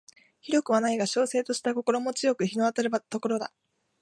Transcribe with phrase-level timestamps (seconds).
[0.41, 3.53] 広くはないが瀟洒とした心持ち好く日の当たる所だ